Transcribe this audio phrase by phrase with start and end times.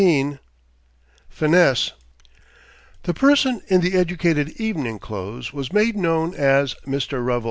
[0.01, 0.39] XVII
[1.29, 1.91] FINESSE
[3.03, 7.23] The person in the educated evening clothes was made known as Mr.
[7.23, 7.39] Revel.